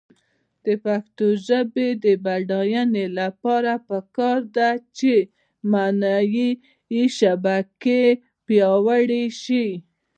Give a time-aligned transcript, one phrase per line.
[0.65, 5.13] د پښتو ژبې د بډاینې لپاره پکار ده چې
[5.71, 6.51] معنايي
[7.17, 8.01] شبکې
[8.45, 9.67] پیاوړې شي.